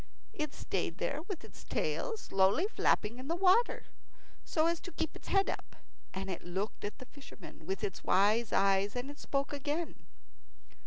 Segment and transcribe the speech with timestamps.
[0.33, 3.85] It stayed there with its tail slowly flapping in the water
[4.43, 5.75] so as to keep its head up,
[6.11, 10.07] and it looked at the fisherman with its wise eyes, and it spoke again.